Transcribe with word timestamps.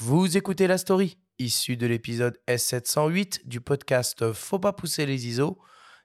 Vous 0.00 0.36
écoutez 0.36 0.68
la 0.68 0.78
story, 0.78 1.18
issue 1.40 1.76
de 1.76 1.84
l'épisode 1.84 2.38
S708 2.46 3.48
du 3.48 3.60
podcast 3.60 4.32
Faut 4.32 4.60
pas 4.60 4.72
pousser 4.72 5.06
les 5.06 5.26
ISO, 5.26 5.58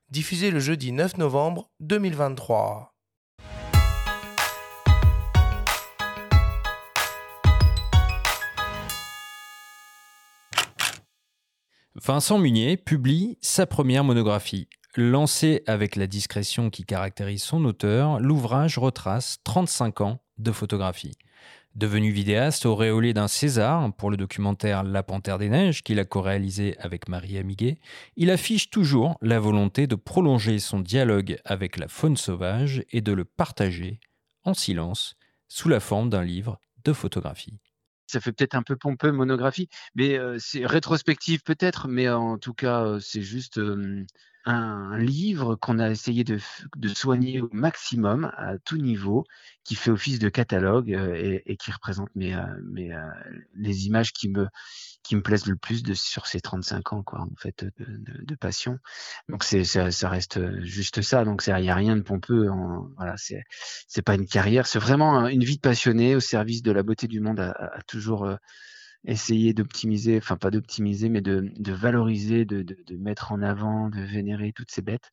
diffusé 0.10 0.50
le 0.50 0.60
jeudi 0.60 0.92
9 0.92 1.18
novembre 1.20 1.70
2023. 1.80 2.96
Vincent 11.94 12.40
Munier 12.40 12.78
publie 12.78 13.38
sa 13.42 13.68
première 13.68 14.04
monographie. 14.04 14.70
Lancé 14.96 15.62
avec 15.68 15.96
la 15.96 16.08
discrétion 16.08 16.72
qui 16.72 16.84
caractérise 16.84 17.44
son 17.44 17.64
auteur, 17.64 18.20
l'ouvrage 18.20 18.80
retrace 18.80 19.38
35 19.44 20.02
ans 20.02 20.24
de 20.40 20.52
photographie. 20.52 21.16
Devenu 21.76 22.12
vidéaste, 22.12 22.68
auréolé 22.68 23.14
d'un 23.14 23.28
César 23.28 23.92
pour 23.96 24.12
le 24.12 24.18
documentaire 24.18 24.84
La 24.84 25.02
Panthère 25.02 25.40
des 25.40 25.50
Neiges 25.50 25.82
qu'il 25.82 26.00
a 26.00 26.06
co-réalisé 26.06 26.78
avec 26.78 27.10
Marie 27.10 27.40
Amiguet, 27.40 27.80
il 28.16 28.30
affiche 28.30 28.70
toujours 28.70 29.18
la 29.22 29.40
volonté 29.40 29.88
de 29.88 29.96
prolonger 29.96 30.60
son 30.60 30.80
dialogue 30.80 31.40
avec 31.46 31.78
la 31.78 31.88
faune 31.88 32.16
sauvage 32.16 32.84
et 32.92 33.02
de 33.02 33.12
le 33.12 33.26
partager 33.26 34.00
en 34.44 34.54
silence 34.54 35.16
sous 35.48 35.68
la 35.68 35.80
forme 35.80 36.12
d'un 36.12 36.24
livre 36.24 36.60
de 36.84 36.94
photographie. 36.94 37.58
Ça 38.06 38.20
fait 38.20 38.34
peut-être 38.34 38.54
un 38.54 38.62
peu 38.62 38.76
pompeux 38.76 39.12
monographie, 39.12 39.68
mais 39.96 40.20
euh, 40.20 40.38
c'est 40.38 40.68
rétrospective 40.68 41.42
peut-être, 41.42 41.88
mais 41.88 42.08
en 42.08 42.38
tout 42.38 42.54
cas 42.54 42.84
euh, 42.84 43.00
c'est 43.00 43.24
juste 43.24 43.58
euh, 43.58 44.06
un 44.46 44.98
livre 44.98 45.56
qu'on 45.56 45.80
a 45.80 45.90
essayé 45.90 46.24
de, 46.24 46.38
de, 46.76 46.90
soigner 46.90 47.42
au 47.42 47.50
maximum 47.54 48.32
à 48.38 48.58
tout 48.58 48.78
niveau, 48.78 49.26
qui 49.64 49.76
fait 49.76 49.92
office 49.92 50.20
de 50.20 50.30
catalogue 50.30 50.94
euh, 50.94 51.16
et, 51.16 51.44
et, 51.46 51.58
qui 51.58 51.72
représente 51.72 52.10
mes, 52.16 52.36
euh, 52.36 52.46
mes, 52.64 52.94
euh, 52.94 53.00
les 53.56 53.88
images 53.88 54.12
qui 54.12 54.28
me, 54.28 54.48
qui 55.02 55.16
me 55.16 55.22
plaisent 55.22 55.46
le 55.46 55.56
plus 55.56 55.84
de, 55.84 55.94
sur 55.94 56.28
ces 56.28 56.42
35 56.42 56.94
ans, 56.94 57.04
quoi, 57.04 57.22
en 57.22 57.36
fait, 57.38 57.64
de, 57.64 57.98
de, 58.24 58.36
passion. 58.36 58.80
Donc 59.30 59.44
ça, 59.44 59.92
ça, 59.92 60.10
reste 60.10 60.62
juste 60.64 61.02
ça. 61.02 61.24
Donc 61.24 61.44
il 61.48 61.56
n'y 61.56 61.70
a 61.70 61.76
rien 61.76 61.96
de 61.96 62.02
pompeux. 62.02 62.50
Voilà, 62.98 63.16
c'est, 63.18 63.44
c'est 63.88 64.02
pas 64.02 64.16
une 64.16 64.28
carrière, 64.28 64.68
c'est 64.68 64.80
vraiment 64.80 65.28
une 65.28 65.44
vie 65.44 65.56
de 65.56 65.62
passionné 65.62 66.16
au 66.16 66.20
service 66.20 66.64
de 66.64 66.72
la 66.72 66.84
beauté 66.84 67.08
du 67.08 67.22
monde 67.22 67.40
à, 67.40 67.52
à, 67.52 67.82
toujours 67.84 68.28
essayer 69.06 69.54
d'optimiser, 69.54 70.18
enfin 70.18 70.38
pas 70.38 70.52
d'optimiser, 70.52 71.10
mais 71.10 71.22
de, 71.22 71.52
de 71.58 71.74
valoriser, 71.74 72.46
de, 72.46 72.62
de, 72.62 72.78
de, 72.86 72.98
mettre 72.98 73.32
en 73.32 73.42
avant, 73.42 73.90
de 73.90 74.02
vénérer 74.02 74.54
toutes 74.54 74.72
ces 74.72 74.82
bêtes 74.82 75.10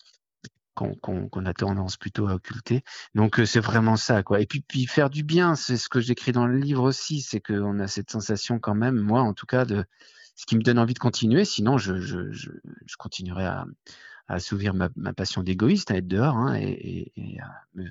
qu'on 0.75 1.29
qu 1.29 1.47
a 1.47 1.53
tendance 1.53 1.97
plutôt 1.97 2.29
à 2.29 2.35
occulter. 2.35 2.83
Donc 3.15 3.41
c'est 3.45 3.61
vraiment 3.61 3.97
ça, 3.97 4.23
quoi. 4.23 4.41
Et 4.41 4.47
puis, 4.47 4.61
puis 4.61 4.87
faire 4.87 5.11
du 5.11 5.23
bien, 5.25 5.55
c'est 5.55 5.77
ce 5.77 5.89
que 5.89 6.01
j'écris 6.01 6.33
dans 6.33 6.47
le 6.47 6.59
livre 6.59 6.85
aussi, 6.85 7.21
c'est 7.21 7.41
qu'on 7.41 7.79
a 7.81 7.87
cette 7.87 8.11
sensation 8.11 8.59
quand 8.59 8.75
même, 8.75 8.97
moi 8.97 9.21
en 9.23 9.35
tout 9.35 9.47
cas, 9.47 9.65
de 9.65 9.85
ce 10.37 10.47
qui 10.47 10.57
me 10.57 10.63
donne 10.63 10.79
envie 10.79 10.95
de 10.95 10.99
continuer. 10.99 11.45
Sinon, 11.45 11.77
je, 11.77 12.01
je, 12.01 12.31
je, 12.33 12.51
je 12.87 12.97
continuerai 12.97 13.45
à, 13.45 13.67
à 14.29 14.35
assouvir 14.35 14.73
ma, 14.73 14.89
ma 14.97 15.13
passion 15.13 15.43
d'égoïste, 15.43 15.91
à 15.91 15.97
être 15.97 16.09
dehors 16.09 16.37
hein, 16.37 16.55
et, 16.55 16.71
et, 16.71 17.13
et 17.17 17.41
à 17.41 17.51
me, 17.75 17.85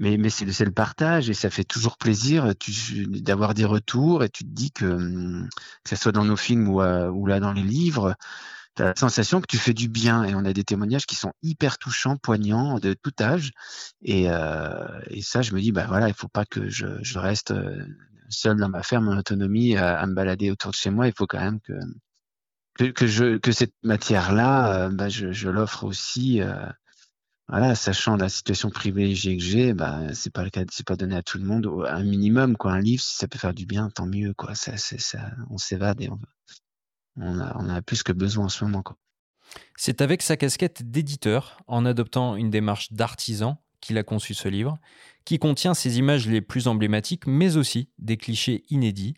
mais, 0.00 0.16
mais 0.16 0.30
c'est 0.30 0.64
le 0.64 0.72
partage 0.72 1.28
et 1.28 1.34
ça 1.34 1.50
fait 1.50 1.62
toujours 1.64 1.98
plaisir 1.98 2.54
d'avoir 2.96 3.52
des 3.52 3.66
retours 3.66 4.24
et 4.24 4.30
tu 4.30 4.44
te 4.44 4.48
dis 4.48 4.72
que, 4.72 4.86
hum, 4.86 5.48
que 5.84 5.90
ce 5.90 5.96
soit 5.96 6.10
dans 6.12 6.24
nos 6.24 6.36
films 6.36 6.68
ou, 6.68 6.80
euh, 6.80 7.10
ou 7.10 7.26
là 7.26 7.38
dans 7.38 7.52
les 7.52 7.62
livres, 7.62 8.16
tu 8.76 8.82
as 8.82 8.86
la 8.86 8.94
sensation 8.96 9.42
que 9.42 9.46
tu 9.46 9.58
fais 9.58 9.74
du 9.74 9.88
bien 9.88 10.24
et 10.24 10.34
on 10.34 10.46
a 10.46 10.54
des 10.54 10.64
témoignages 10.64 11.04
qui 11.04 11.16
sont 11.16 11.32
hyper 11.42 11.76
touchants, 11.78 12.16
poignants, 12.16 12.78
de 12.78 12.94
tout 12.94 13.12
âge. 13.20 13.52
Et, 14.02 14.30
euh, 14.30 15.00
et 15.08 15.20
ça, 15.20 15.42
je 15.42 15.54
me 15.54 15.60
dis, 15.60 15.70
bah 15.70 15.84
voilà, 15.86 16.08
il 16.08 16.14
faut 16.14 16.28
pas 16.28 16.46
que 16.46 16.70
je, 16.70 16.86
je 17.02 17.18
reste 17.18 17.50
euh, 17.50 17.84
seul 18.30 18.56
dans 18.56 18.70
ma 18.70 18.82
ferme 18.82 19.08
en 19.08 19.18
autonomie 19.18 19.76
à, 19.76 19.98
à, 19.98 20.06
me 20.06 20.14
balader 20.14 20.50
autour 20.50 20.70
de 20.70 20.76
chez 20.76 20.90
moi. 20.90 21.08
Il 21.08 21.14
faut 21.14 21.26
quand 21.26 21.40
même 21.40 21.60
que, 21.60 21.74
que, 22.78 22.84
que 22.84 23.06
je, 23.06 23.36
que 23.36 23.52
cette 23.52 23.74
matière-là, 23.82 24.86
euh, 24.86 24.88
bah, 24.90 25.10
je, 25.10 25.32
je 25.32 25.50
l'offre 25.50 25.84
aussi 25.84 26.40
euh, 26.40 26.54
voilà, 27.50 27.74
sachant 27.74 28.14
la 28.16 28.28
situation 28.28 28.70
privilégiée 28.70 29.36
que 29.36 29.42
j'ai, 29.42 29.74
bah, 29.74 30.14
c'est 30.14 30.32
pas 30.32 30.44
le 30.44 30.50
cas, 30.50 30.64
c'est 30.70 30.86
pas 30.86 30.94
donné 30.94 31.16
à 31.16 31.22
tout 31.22 31.36
le 31.36 31.44
monde. 31.44 31.68
Un 31.88 32.04
minimum, 32.04 32.56
quoi, 32.56 32.72
un 32.72 32.80
livre, 32.80 33.02
si 33.02 33.16
ça 33.16 33.26
peut 33.26 33.38
faire 33.38 33.54
du 33.54 33.66
bien, 33.66 33.90
tant 33.90 34.06
mieux, 34.06 34.32
quoi. 34.34 34.54
Ça, 34.54 34.76
ça, 34.76 35.30
on 35.50 35.58
s'évade 35.58 36.00
et 36.00 36.08
on, 36.08 36.18
on, 37.16 37.40
a, 37.40 37.56
on 37.58 37.68
a 37.68 37.82
plus 37.82 38.04
que 38.04 38.12
besoin 38.12 38.44
en 38.44 38.48
ce 38.48 38.64
moment, 38.64 38.82
quoi. 38.82 38.96
C'est 39.76 40.00
avec 40.00 40.22
sa 40.22 40.36
casquette 40.36 40.88
d'éditeur, 40.92 41.60
en 41.66 41.84
adoptant 41.84 42.36
une 42.36 42.50
démarche 42.50 42.92
d'artisan, 42.92 43.60
qu'il 43.80 43.98
a 43.98 44.04
conçu 44.04 44.32
ce 44.32 44.46
livre, 44.46 44.78
qui 45.24 45.40
contient 45.40 45.74
ses 45.74 45.98
images 45.98 46.28
les 46.28 46.42
plus 46.42 46.68
emblématiques, 46.68 47.26
mais 47.26 47.56
aussi 47.56 47.88
des 47.98 48.16
clichés 48.16 48.62
inédits, 48.70 49.14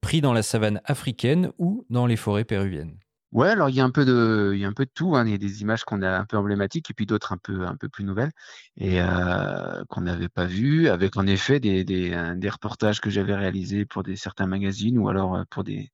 pris 0.00 0.22
dans 0.22 0.32
la 0.32 0.42
savane 0.42 0.80
africaine 0.86 1.52
ou 1.58 1.84
dans 1.90 2.06
les 2.06 2.16
forêts 2.16 2.44
péruviennes. 2.44 2.98
Ouais, 3.34 3.48
alors 3.48 3.68
il 3.68 3.74
y 3.74 3.80
a 3.80 3.84
un 3.84 3.90
peu 3.90 4.04
de, 4.04 4.52
il 4.54 4.60
y 4.60 4.64
a 4.64 4.68
un 4.68 4.72
peu 4.72 4.84
de 4.86 4.90
tout. 4.94 5.16
Hein. 5.16 5.24
Il 5.26 5.32
y 5.32 5.34
a 5.34 5.38
des 5.38 5.60
images 5.62 5.84
qu'on 5.84 6.02
a 6.02 6.18
un 6.20 6.24
peu 6.24 6.36
emblématiques 6.36 6.90
et 6.90 6.94
puis 6.94 7.04
d'autres 7.04 7.32
un 7.32 7.36
peu, 7.36 7.66
un 7.66 7.76
peu 7.76 7.88
plus 7.88 8.04
nouvelles 8.04 8.30
et 8.76 9.00
euh, 9.02 9.84
qu'on 9.88 10.02
n'avait 10.02 10.28
pas 10.28 10.46
vues, 10.46 10.88
avec 10.88 11.16
en 11.16 11.26
effet 11.26 11.58
des, 11.60 11.84
des, 11.84 12.34
des 12.36 12.48
reportages 12.48 13.00
que 13.00 13.10
j'avais 13.10 13.34
réalisés 13.34 13.86
pour 13.86 14.04
des 14.04 14.16
certains 14.16 14.46
magazines 14.46 14.98
ou 14.98 15.08
alors 15.08 15.44
pour 15.50 15.64
des, 15.64 15.90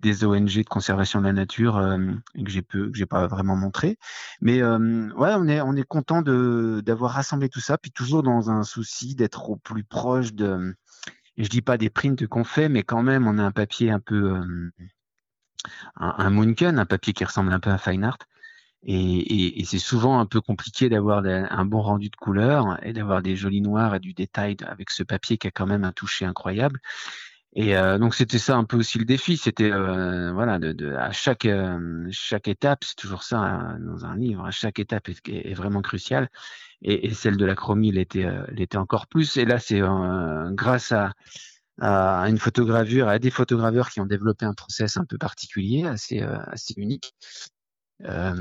des 0.00 0.24
ONG 0.24 0.58
de 0.58 0.68
conservation 0.68 1.20
de 1.20 1.26
la 1.26 1.32
nature 1.34 1.76
euh, 1.78 1.98
que 2.36 2.50
j'ai 2.50 2.62
peu, 2.62 2.90
que 2.90 2.96
j'ai 2.98 3.06
pas 3.06 3.26
vraiment 3.26 3.56
montré. 3.56 3.98
Mais 4.40 4.62
euh, 4.62 5.10
ouais, 5.16 5.34
on 5.36 5.48
est, 5.48 5.60
on 5.60 5.76
est 5.76 5.84
content 5.86 6.22
de 6.22 6.82
d'avoir 6.84 7.12
rassemblé 7.12 7.48
tout 7.50 7.60
ça, 7.60 7.78
puis 7.78 7.92
toujours 7.92 8.22
dans 8.22 8.50
un 8.50 8.62
souci 8.64 9.14
d'être 9.14 9.50
au 9.50 9.56
plus 9.56 9.84
proche 9.84 10.34
de. 10.34 10.74
Je 11.38 11.48
dis 11.48 11.62
pas 11.62 11.78
des 11.78 11.90
prints 11.90 12.26
qu'on 12.28 12.44
fait, 12.44 12.68
mais 12.68 12.82
quand 12.82 13.02
même, 13.02 13.26
on 13.26 13.38
a 13.38 13.42
un 13.44 13.52
papier 13.52 13.90
un 13.90 14.00
peu 14.00 14.40
un, 15.96 16.14
un 16.18 16.30
Munken, 16.30 16.78
un 16.78 16.86
papier 16.86 17.12
qui 17.12 17.24
ressemble 17.24 17.52
un 17.52 17.60
peu 17.60 17.70
à 17.70 17.78
Fine 17.78 18.04
Art. 18.04 18.18
Et, 18.82 18.94
et, 18.94 19.60
et 19.60 19.64
c'est 19.64 19.78
souvent 19.78 20.20
un 20.20 20.26
peu 20.26 20.40
compliqué 20.40 20.88
d'avoir 20.88 21.22
un 21.26 21.64
bon 21.66 21.82
rendu 21.82 22.08
de 22.08 22.16
couleur 22.16 22.78
et 22.82 22.94
d'avoir 22.94 23.20
des 23.20 23.36
jolis 23.36 23.60
noirs 23.60 23.94
et 23.94 24.00
du 24.00 24.14
détail 24.14 24.56
avec 24.66 24.90
ce 24.90 25.02
papier 25.02 25.36
qui 25.36 25.46
a 25.48 25.50
quand 25.50 25.66
même 25.66 25.84
un 25.84 25.92
toucher 25.92 26.24
incroyable. 26.24 26.80
Et 27.52 27.76
euh, 27.76 27.98
donc 27.98 28.14
c'était 28.14 28.38
ça 28.38 28.56
un 28.56 28.64
peu 28.64 28.76
aussi 28.76 28.98
le 28.98 29.04
défi, 29.04 29.36
c'était 29.36 29.72
euh, 29.72 30.32
voilà 30.32 30.60
de, 30.60 30.70
de, 30.72 30.94
à 30.94 31.10
chaque 31.10 31.46
euh, 31.46 32.06
chaque 32.12 32.46
étape, 32.46 32.84
c'est 32.84 32.94
toujours 32.94 33.24
ça 33.24 33.40
hein, 33.40 33.78
dans 33.80 34.04
un 34.04 34.16
livre, 34.16 34.46
à 34.46 34.52
chaque 34.52 34.78
étape 34.78 35.08
est, 35.08 35.28
est 35.28 35.54
vraiment 35.54 35.82
cruciale. 35.82 36.28
Et, 36.82 37.08
et, 37.08 37.12
celle 37.12 37.36
de 37.36 37.44
la 37.44 37.56
chromie 37.56 37.90
l'était 37.90 38.24
euh, 38.24 38.44
l'était 38.52 38.78
encore 38.78 39.08
plus. 39.08 39.36
Et 39.36 39.44
là 39.44 39.58
c'est 39.58 39.82
euh, 39.82 40.50
grâce 40.52 40.92
à 40.92 41.12
à 41.80 42.28
une 42.28 42.38
photogravure, 42.38 43.08
à 43.08 43.18
des 43.18 43.30
photograveurs 43.30 43.90
qui 43.90 44.00
ont 44.00 44.06
développé 44.06 44.44
un 44.44 44.54
process 44.54 44.96
un 44.96 45.04
peu 45.04 45.18
particulier, 45.18 45.86
assez, 45.86 46.22
euh, 46.22 46.38
assez 46.46 46.74
unique, 46.76 47.14
euh, 48.04 48.32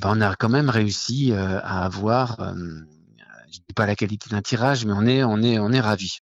ben 0.00 0.16
on 0.16 0.20
a 0.20 0.34
quand 0.34 0.48
même 0.48 0.68
réussi 0.68 1.32
euh, 1.32 1.60
à 1.60 1.84
avoir, 1.84 2.40
euh, 2.40 2.54
je 3.46 3.58
dis 3.58 3.74
pas 3.74 3.86
la 3.86 3.94
qualité 3.94 4.30
d'un 4.30 4.42
tirage, 4.42 4.84
mais 4.84 4.92
on 4.92 5.06
est, 5.06 5.22
on 5.22 5.42
est, 5.42 5.58
on 5.58 5.72
est 5.72 5.80
ravis. 5.80 6.18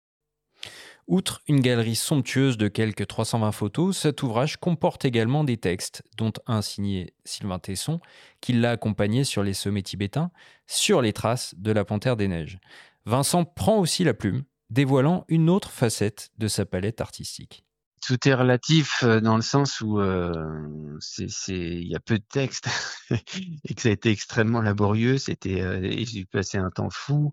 Outre 1.08 1.42
une 1.50 1.60
galerie 1.60 1.96
somptueuse 1.96 2.58
de 2.58 2.70
quelques 2.70 3.08
320 3.08 3.52
photos, 3.52 3.98
cet 3.98 4.24
ouvrage 4.24 4.56
comporte 4.56 5.04
également 5.04 5.44
des 5.44 5.58
textes, 5.58 6.02
dont 6.18 6.32
un 6.48 6.62
signé 6.62 7.14
Sylvain 7.26 7.60
Tesson, 7.60 8.00
qui 8.40 8.54
l'a 8.54 8.72
accompagné 8.72 9.26
sur 9.26 9.44
les 9.44 9.54
sommets 9.54 9.84
tibétains, 9.84 10.32
sur 10.66 11.02
les 11.02 11.12
traces 11.12 11.56
de 11.58 11.74
la 11.74 11.84
panthère 11.84 12.16
des 12.16 12.30
neiges. 12.30 12.60
Vincent 13.06 13.44
prend 13.44 13.80
aussi 13.80 14.06
la 14.06 14.14
plume 14.14 14.44
dévoilant 14.74 15.24
une 15.28 15.50
autre 15.50 15.70
facette 15.72 16.30
de 16.38 16.48
sa 16.48 16.66
palette 16.66 17.00
artistique. 17.00 17.64
Tout 18.06 18.28
est 18.28 18.34
relatif 18.34 19.06
dans 19.06 19.38
le 19.38 19.42
sens 19.42 19.80
où 19.80 19.98
euh, 20.02 20.34
il 21.48 21.88
y 21.88 21.96
a 21.96 22.02
peu 22.02 22.18
de 22.18 22.26
texte 22.30 22.68
et 23.10 23.74
que 23.74 23.82
ça 23.82 23.90
a 23.90 23.92
été 23.94 24.10
extrêmement 24.10 24.62
laborieux. 24.62 25.18
C'était, 25.18 25.62
euh, 25.62 26.04
j'ai 26.04 26.26
passé 26.26 26.58
un 26.58 26.70
temps 26.70 26.90
fou. 26.90 27.32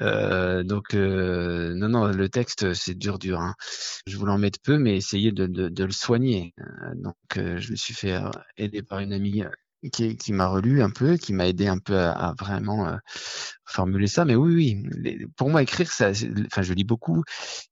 Euh, 0.00 0.64
donc 0.64 0.94
euh, 0.94 1.74
non, 1.74 1.88
non, 1.88 2.06
le 2.08 2.28
texte 2.28 2.74
c'est 2.74 2.98
dur, 2.98 3.20
dur. 3.20 3.40
Hein. 3.40 3.54
Je 4.08 4.16
voulais 4.16 4.32
en 4.32 4.38
mettre 4.38 4.58
peu, 4.60 4.78
mais 4.78 4.96
essayer 4.96 5.30
de 5.30 5.84
le 5.84 5.92
soigner. 5.92 6.54
donc 6.96 7.16
je 7.36 7.70
me 7.70 7.76
suis 7.76 7.94
fait 7.94 8.18
aider 8.56 8.82
par 8.82 8.98
une 8.98 9.12
amie 9.12 9.44
qui, 9.92 10.16
qui 10.16 10.32
m'a 10.32 10.46
relu 10.46 10.82
un 10.82 10.90
peu, 10.90 11.16
qui 11.16 11.32
m'a 11.32 11.46
aidé 11.46 11.66
un 11.66 11.78
peu 11.78 11.98
à, 11.98 12.34
vraiment 12.38 12.86
euh, 12.88 12.96
formuler 13.64 14.06
ça. 14.06 14.24
Mais 14.24 14.34
oui, 14.34 14.54
oui, 14.54 15.26
pour 15.36 15.48
moi, 15.48 15.62
écrire, 15.62 15.90
ça, 15.90 16.10
enfin, 16.46 16.62
je 16.62 16.72
lis 16.74 16.84
beaucoup, 16.84 17.22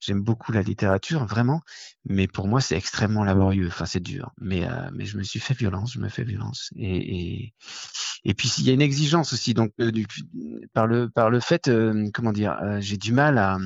j'aime 0.00 0.22
beaucoup 0.22 0.52
la 0.52 0.62
littérature, 0.62 1.26
vraiment. 1.26 1.60
Mais 2.04 2.26
pour 2.26 2.48
moi, 2.48 2.60
c'est 2.60 2.76
extrêmement 2.76 3.24
laborieux. 3.24 3.68
Enfin, 3.68 3.84
c'est 3.84 4.00
dur. 4.00 4.32
Mais, 4.40 4.66
euh, 4.66 4.90
mais 4.94 5.04
je 5.04 5.18
me 5.18 5.22
suis 5.22 5.40
fait 5.40 5.54
violence, 5.54 5.92
je 5.92 6.00
me 6.00 6.08
fais 6.08 6.24
violence. 6.24 6.70
Et, 6.76 6.96
et, 6.96 7.54
et 8.24 8.34
puis, 8.34 8.52
il 8.58 8.64
y 8.64 8.70
a 8.70 8.72
une 8.72 8.82
exigence 8.82 9.32
aussi. 9.32 9.54
Donc, 9.54 9.72
euh, 9.80 9.90
du, 9.90 10.06
par 10.72 10.86
le, 10.86 11.10
par 11.10 11.30
le 11.30 11.40
fait, 11.40 11.68
euh, 11.68 12.08
comment 12.14 12.32
dire, 12.32 12.56
euh, 12.62 12.80
j'ai 12.80 12.96
du 12.96 13.12
mal 13.12 13.38
à 13.38 13.58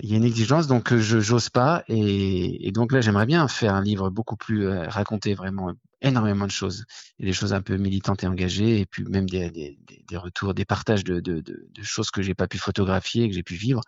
il 0.00 0.10
y 0.10 0.14
a 0.14 0.16
une 0.16 0.24
exigence, 0.24 0.66
donc 0.66 0.94
je 0.94 1.20
j'ose 1.20 1.50
pas, 1.50 1.84
et, 1.88 2.66
et, 2.66 2.72
donc 2.72 2.92
là 2.92 3.00
j'aimerais 3.00 3.26
bien 3.26 3.46
faire 3.48 3.74
un 3.74 3.82
livre 3.82 4.10
beaucoup 4.10 4.36
plus 4.36 4.66
euh, 4.66 4.88
raconter 4.88 5.34
vraiment 5.34 5.70
énormément 6.02 6.46
de 6.46 6.50
choses, 6.50 6.84
des 7.18 7.32
choses 7.32 7.52
un 7.52 7.62
peu 7.62 7.76
militantes 7.76 8.22
et 8.24 8.26
engagées, 8.26 8.80
et 8.80 8.86
puis 8.86 9.04
même 9.04 9.28
des, 9.28 9.76
retours, 10.14 10.54
des 10.54 10.64
partages 10.64 11.04
de, 11.04 11.42
choses 11.82 12.10
que 12.10 12.22
j'ai 12.22 12.34
pas 12.34 12.48
pu 12.48 12.58
photographier, 12.58 13.28
que 13.28 13.34
j'ai 13.34 13.42
pu 13.42 13.54
vivre. 13.54 13.80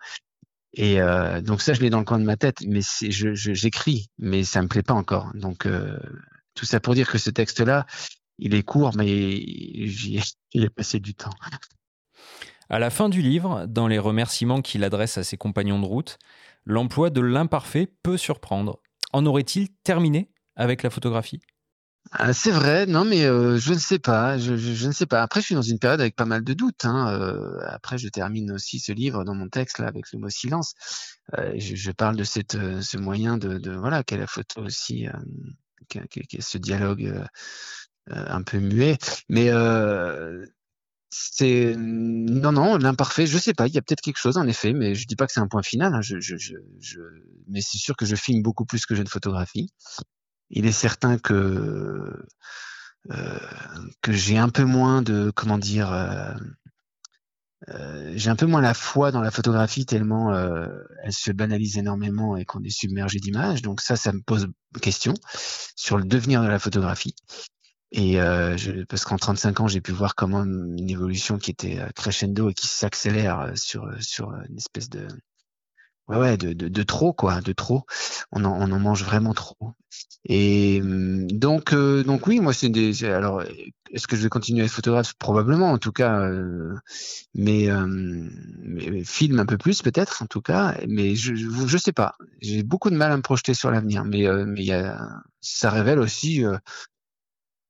Et 0.73 0.99
euh, 0.99 1.41
donc 1.41 1.61
ça, 1.61 1.73
je 1.73 1.81
l'ai 1.81 1.89
dans 1.89 1.99
le 1.99 2.05
coin 2.05 2.19
de 2.19 2.25
ma 2.25 2.35
tête, 2.35 2.61
mais 2.67 2.81
j'écris, 3.01 4.09
mais 4.17 4.43
ça 4.43 4.61
me 4.61 4.67
plaît 4.67 4.83
pas 4.83 4.93
encore. 4.93 5.31
Donc 5.33 5.65
euh, 5.65 5.97
tout 6.53 6.65
ça 6.65 6.79
pour 6.79 6.95
dire 6.95 7.09
que 7.09 7.17
ce 7.17 7.29
texte-là, 7.29 7.85
il 8.39 8.55
est 8.55 8.63
court, 8.63 8.91
mais 8.95 9.07
j'y 9.87 10.21
ai, 10.53 10.69
passé 10.69 10.99
du 10.99 11.13
temps. 11.13 11.33
À 12.69 12.79
la 12.79 12.89
fin 12.89 13.09
du 13.09 13.21
livre, 13.21 13.65
dans 13.67 13.87
les 13.87 13.99
remerciements 13.99 14.61
qu'il 14.61 14.83
adresse 14.83 15.17
à 15.17 15.23
ses 15.23 15.37
compagnons 15.37 15.79
de 15.79 15.85
route, 15.85 16.17
l'emploi 16.65 17.09
de 17.09 17.21
l'imparfait 17.21 17.87
peut 18.03 18.17
surprendre. 18.17 18.79
En 19.13 19.25
aurait-il 19.25 19.69
terminé 19.83 20.31
avec 20.55 20.81
la 20.81 20.89
photographie? 20.89 21.39
Ah, 22.11 22.33
c'est 22.33 22.51
vrai, 22.51 22.85
non, 22.85 23.03
mais 23.03 23.25
euh, 23.25 23.57
je 23.57 23.73
ne 23.73 23.79
sais 23.79 23.99
pas, 23.99 24.37
je, 24.37 24.53
ne 24.87 24.91
sais 24.91 25.05
pas. 25.05 25.21
Après, 25.21 25.41
je 25.41 25.47
suis 25.47 25.55
dans 25.55 25.61
une 25.61 25.79
période 25.79 25.99
avec 25.99 26.15
pas 26.15 26.25
mal 26.25 26.43
de 26.43 26.53
doutes. 26.53 26.85
Hein. 26.85 27.09
Euh, 27.19 27.59
après, 27.67 27.97
je 27.97 28.07
termine 28.09 28.51
aussi 28.51 28.79
ce 28.79 28.91
livre 28.91 29.23
dans 29.23 29.33
mon 29.33 29.49
texte 29.49 29.79
là 29.79 29.87
avec 29.87 30.11
le 30.13 30.19
mot 30.19 30.29
silence. 30.29 30.75
Euh, 31.37 31.53
je, 31.57 31.91
parle 31.91 32.15
de 32.15 32.23
cette, 32.23 32.57
ce 32.81 32.97
moyen 32.97 33.37
de, 33.37 33.57
de 33.57 33.71
voilà, 33.71 34.03
qu'est 34.03 34.17
la 34.17 34.27
photo 34.27 34.61
aussi, 34.61 35.07
qu'est 35.89 36.41
ce 36.41 36.57
dialogue 36.57 37.11
un 38.07 38.43
peu 38.43 38.59
muet. 38.59 38.97
Mais 39.27 39.49
c'est 41.09 41.75
non, 41.77 42.51
non, 42.51 42.77
l'imparfait. 42.77 43.25
Je 43.25 43.37
sais 43.37 43.53
pas. 43.53 43.67
Il 43.67 43.73
y 43.73 43.77
a 43.77 43.81
peut-être 43.81 44.01
quelque 44.01 44.19
chose 44.19 44.37
en 44.37 44.47
effet, 44.47 44.73
mais 44.73 44.95
je 44.95 45.07
dis 45.07 45.15
pas 45.15 45.25
que 45.25 45.33
c'est 45.33 45.39
un 45.39 45.47
point 45.47 45.63
final. 45.63 45.93
Hein. 45.95 46.01
Je, 46.01 46.19
je, 46.19 46.35
je, 46.37 47.01
mais 47.47 47.61
c'est 47.61 47.77
sûr 47.77 47.95
que 47.95 48.05
je 48.05 48.15
filme 48.15 48.43
beaucoup 48.43 48.65
plus 48.65 48.85
que 48.85 48.95
je 48.95 49.01
ne 49.01 49.07
photographie 49.07 49.69
il 50.49 50.65
est 50.65 50.71
certain 50.71 51.17
que 51.17 52.25
euh, 53.11 53.39
que 54.01 54.11
j'ai 54.11 54.37
un 54.37 54.49
peu 54.49 54.63
moins 54.63 55.03
de 55.03 55.31
comment 55.35 55.59
dire 55.59 55.91
euh, 55.93 56.33
euh, 57.69 58.13
j'ai 58.15 58.31
un 58.31 58.35
peu 58.35 58.47
moins 58.47 58.61
la 58.61 58.73
foi 58.73 59.11
dans 59.11 59.21
la 59.21 59.29
photographie 59.29 59.85
tellement 59.85 60.33
elle 60.33 61.13
se 61.13 61.31
banalise 61.31 61.77
énormément 61.77 62.35
et 62.35 62.45
qu'on 62.45 62.63
est 62.63 62.69
submergé 62.69 63.19
d'images. 63.19 63.61
Donc 63.61 63.81
ça, 63.81 63.95
ça 63.95 64.11
me 64.11 64.21
pose 64.21 64.47
question 64.81 65.13
sur 65.75 65.97
le 65.97 66.03
devenir 66.03 66.41
de 66.41 66.47
la 66.47 66.59
photographie. 66.59 67.15
Et 67.91 68.13
je, 68.15 68.83
parce 68.85 69.05
qu'en 69.05 69.17
35 69.17 69.61
ans, 69.61 69.67
j'ai 69.67 69.81
pu 69.81 69.91
voir 69.91 70.15
comment 70.15 70.43
une 70.43 70.89
évolution 70.89 71.37
qui 71.37 71.51
était 71.51 71.79
crescendo 71.95 72.49
et 72.49 72.53
qui 72.53 72.67
s'accélère 72.67 73.51
sur 73.55 73.87
sur 74.01 74.31
une 74.49 74.57
espèce 74.57 74.89
de 74.89 75.07
ouais, 76.07 76.17
ouais 76.17 76.37
de, 76.37 76.53
de, 76.53 76.67
de, 76.67 76.83
trop 76.83 77.13
quoi, 77.13 77.41
de 77.41 77.53
trop. 77.53 77.85
On 78.31 78.43
en, 78.45 78.51
on 78.51 78.71
en 78.71 78.79
mange 78.79 79.03
vraiment 79.03 79.33
trop. 79.33 79.73
Et 80.25 80.81
mmh, 80.81 81.27
donc, 81.27 81.73
euh, 81.73 82.03
donc 82.03 82.27
oui, 82.27 82.39
moi 82.39 82.53
c'est 82.53 82.69
des. 82.69 83.05
Alors, 83.05 83.43
est-ce 83.91 84.07
que 84.07 84.15
je 84.15 84.23
vais 84.23 84.29
continuer 84.29 84.61
à 84.61 84.65
être 84.65 84.71
photographe? 84.71 85.13
Probablement, 85.19 85.71
en 85.71 85.77
tout 85.77 85.91
cas. 85.91 86.21
Euh, 86.21 86.75
mais, 87.33 87.69
euh, 87.69 87.85
mais, 87.87 89.03
film 89.03 89.39
un 89.39 89.45
peu 89.45 89.57
plus 89.57 89.81
peut-être, 89.81 90.21
en 90.23 90.27
tout 90.27 90.41
cas. 90.41 90.77
Mais 90.87 91.15
je, 91.15 91.35
je, 91.35 91.77
sais 91.77 91.93
pas. 91.93 92.15
J'ai 92.41 92.63
beaucoup 92.63 92.89
de 92.89 92.97
mal 92.97 93.11
à 93.11 93.17
me 93.17 93.21
projeter 93.21 93.53
sur 93.53 93.71
l'avenir. 93.71 94.03
Mais, 94.05 94.25
mais 94.45 94.63
y 94.63 94.73
a, 94.73 95.09
ça 95.41 95.69
révèle 95.69 95.99
aussi 95.99 96.43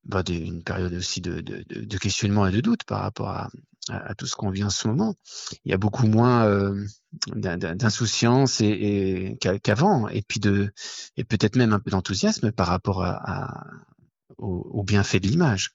bah, 0.06 0.24
une 0.30 0.64
période 0.64 0.94
aussi 0.94 1.20
de, 1.20 1.42
de, 1.42 1.64
de, 1.68 1.98
questionnement 1.98 2.48
et 2.48 2.52
de 2.52 2.62
doute 2.62 2.84
par 2.84 3.02
rapport 3.02 3.30
à, 3.30 3.50
à, 3.90 4.16
tout 4.16 4.26
ce 4.26 4.36
qu'on 4.36 4.50
vit 4.50 4.64
en 4.64 4.70
ce 4.70 4.88
moment. 4.88 5.16
Il 5.64 5.72
y 5.72 5.74
a 5.74 5.78
beaucoup 5.78 6.08
moins 6.08 6.46
euh, 6.46 6.86
d'insouciance 7.36 8.62
et, 8.62 9.38
qu'avant, 9.64 10.08
et 10.08 10.22
puis 10.22 10.40
de, 10.40 10.72
et 11.18 11.24
peut-être 11.24 11.56
même 11.56 11.74
un 11.74 11.80
peu 11.80 11.92
d'enthousiasme 11.92 12.52
par 12.52 12.68
rapport 12.68 13.04
à, 13.04 13.66
au, 14.38 14.68
au, 14.72 14.84
bienfait 14.84 15.20
de 15.20 15.28
l'image 15.28 15.72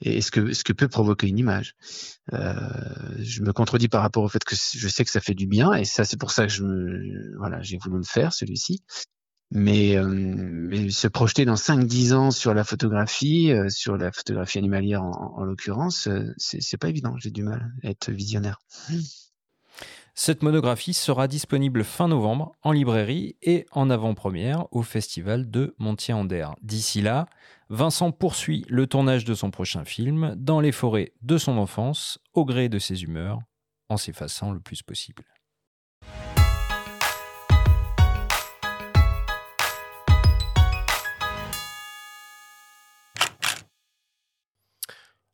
et 0.00 0.20
ce 0.22 0.30
que 0.30 0.52
ce 0.52 0.64
que 0.64 0.72
peut 0.72 0.88
provoquer 0.88 1.26
une 1.26 1.38
image. 1.38 1.74
Euh, 2.32 2.54
je 3.18 3.42
me 3.42 3.52
contredis 3.52 3.88
par 3.88 4.02
rapport 4.02 4.22
au 4.22 4.28
fait 4.28 4.44
que 4.44 4.56
je 4.56 4.88
sais 4.88 5.04
que 5.04 5.10
ça 5.10 5.20
fait 5.20 5.34
du 5.34 5.46
bien 5.46 5.72
et 5.74 5.84
ça 5.84 6.04
c'est 6.04 6.18
pour 6.18 6.30
ça 6.30 6.46
que 6.46 6.52
je 6.52 6.62
me, 6.62 7.36
voilà 7.38 7.60
j'ai 7.62 7.78
voulu 7.78 7.98
le 7.98 8.04
faire 8.04 8.32
celui-ci 8.32 8.82
mais, 9.50 9.96
euh, 9.96 10.06
mais, 10.06 10.90
se 10.90 11.08
projeter 11.08 11.44
dans 11.44 11.56
5-10 11.56 12.14
ans 12.14 12.30
sur 12.30 12.54
la 12.54 12.64
photographie, 12.64 13.52
euh, 13.52 13.68
sur 13.68 13.96
la 13.96 14.12
photographie 14.12 14.58
animalière 14.58 15.02
en, 15.02 15.34
en 15.36 15.44
l'occurrence, 15.44 16.06
euh, 16.06 16.32
c'est 16.36 16.78
pas 16.78 16.88
évident. 16.88 17.14
J'ai 17.18 17.30
du 17.30 17.42
mal 17.42 17.72
à 17.82 17.88
être 17.88 18.10
visionnaire. 18.10 18.60
Cette 20.14 20.42
monographie 20.42 20.92
sera 20.92 21.28
disponible 21.28 21.82
fin 21.82 22.08
novembre 22.08 22.52
en 22.62 22.72
librairie 22.72 23.36
et 23.42 23.66
en 23.72 23.90
avant-première 23.90 24.66
au 24.70 24.82
festival 24.82 25.50
de 25.50 25.74
Montier-en-Der. 25.78 26.54
D'ici 26.62 27.00
là, 27.00 27.26
Vincent 27.70 28.12
poursuit 28.12 28.66
le 28.68 28.86
tournage 28.86 29.24
de 29.24 29.34
son 29.34 29.50
prochain 29.50 29.84
film 29.84 30.34
dans 30.36 30.60
les 30.60 30.72
forêts 30.72 31.14
de 31.22 31.38
son 31.38 31.56
enfance, 31.56 32.18
au 32.34 32.44
gré 32.44 32.68
de 32.68 32.78
ses 32.78 33.04
humeurs, 33.04 33.38
en 33.88 33.96
s'effaçant 33.96 34.52
le 34.52 34.60
plus 34.60 34.82
possible. 34.82 35.24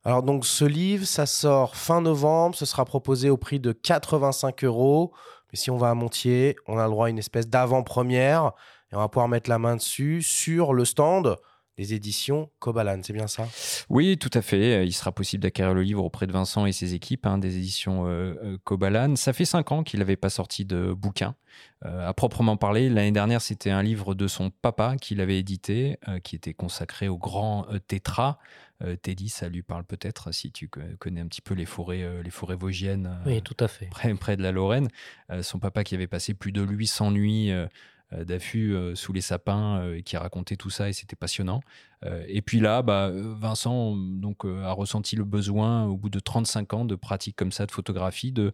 Alors 0.06 0.22
donc 0.22 0.46
ce 0.46 0.64
livre, 0.64 1.04
ça 1.04 1.26
sort 1.26 1.74
fin 1.74 2.00
novembre, 2.00 2.54
ce 2.54 2.64
sera 2.64 2.84
proposé 2.84 3.28
au 3.28 3.36
prix 3.36 3.58
de 3.58 3.72
85 3.72 4.62
euros. 4.62 5.12
Mais 5.50 5.58
si 5.58 5.68
on 5.68 5.76
va 5.78 5.90
à 5.90 5.94
Montier, 5.94 6.54
on 6.68 6.78
a 6.78 6.84
le 6.84 6.90
droit 6.90 7.08
à 7.08 7.10
une 7.10 7.18
espèce 7.18 7.48
d'avant-première 7.48 8.52
et 8.92 8.94
on 8.94 9.00
va 9.00 9.08
pouvoir 9.08 9.26
mettre 9.26 9.50
la 9.50 9.58
main 9.58 9.74
dessus 9.74 10.22
sur 10.22 10.74
le 10.74 10.84
stand 10.84 11.36
des 11.76 11.92
éditions 11.92 12.50
Kobalan, 12.58 13.00
c'est 13.02 13.12
bien 13.12 13.26
ça? 13.26 13.46
Oui, 13.88 14.16
tout 14.16 14.30
à 14.32 14.42
fait. 14.42 14.86
Il 14.86 14.92
sera 14.92 15.12
possible 15.12 15.42
d'acquérir 15.42 15.74
le 15.74 15.82
livre 15.82 16.04
auprès 16.04 16.26
de 16.26 16.32
Vincent 16.32 16.64
et 16.64 16.72
ses 16.72 16.94
équipes 16.94 17.26
hein, 17.26 17.38
des 17.38 17.58
éditions 17.58 18.06
euh, 18.06 18.34
euh, 18.42 18.58
Kobalan. 18.64 19.16
Ça 19.16 19.32
fait 19.32 19.44
cinq 19.44 19.72
ans 19.72 19.82
qu'il 19.82 20.00
n'avait 20.00 20.16
pas 20.16 20.30
sorti 20.30 20.64
de 20.64 20.92
bouquin. 20.92 21.34
Euh, 21.84 22.08
à 22.08 22.14
proprement 22.14 22.56
parler, 22.56 22.88
l'année 22.88 23.12
dernière, 23.12 23.42
c'était 23.42 23.70
un 23.70 23.82
livre 23.82 24.14
de 24.14 24.26
son 24.26 24.50
papa 24.50 24.96
qu'il 24.96 25.20
avait 25.20 25.38
édité, 25.38 25.98
qui 26.24 26.36
était 26.36 26.54
consacré 26.54 27.08
au 27.08 27.18
grand 27.18 27.66
tétra. 27.88 28.38
Teddy, 29.02 29.30
ça 29.30 29.48
lui 29.48 29.62
parle 29.62 29.84
peut-être 29.84 30.32
si 30.32 30.52
tu 30.52 30.68
connais 30.68 31.22
un 31.22 31.26
petit 31.26 31.40
peu 31.40 31.54
les 31.54 31.64
forêts, 31.64 32.22
les 32.22 32.30
forêts 32.30 32.56
vosgiennes. 32.56 33.18
oui, 33.24 33.40
tout 33.40 33.56
à 33.58 33.68
fait. 33.68 33.86
Près, 33.86 34.14
près 34.14 34.36
de 34.36 34.42
la 34.42 34.52
Lorraine. 34.52 34.88
son 35.40 35.58
papa 35.58 35.82
qui 35.82 35.94
avait 35.94 36.06
passé 36.06 36.34
plus 36.34 36.52
de 36.52 36.60
800 36.62 37.10
nuits 37.12 37.52
euh, 37.52 37.66
d'affût 38.12 38.74
euh, 38.74 38.94
sous 38.94 39.12
les 39.12 39.20
sapins 39.20 39.80
euh, 39.80 40.00
qui 40.00 40.16
racontait 40.16 40.56
tout 40.56 40.70
ça 40.70 40.88
et 40.88 40.92
c'était 40.92 41.16
passionnant. 41.16 41.60
et 42.28 42.40
puis 42.40 42.60
là, 42.60 42.82
bah, 42.82 43.10
Vincent 43.12 43.96
donc, 43.96 44.44
a 44.44 44.70
ressenti 44.70 45.16
le 45.16 45.24
besoin, 45.24 45.86
au 45.86 45.96
bout 45.96 46.10
de 46.10 46.20
35 46.20 46.72
ans 46.74 46.84
de 46.84 46.94
pratique 46.94 47.34
comme 47.34 47.50
ça 47.50 47.66
de 47.66 47.72
photographie, 47.72 48.30
de, 48.30 48.52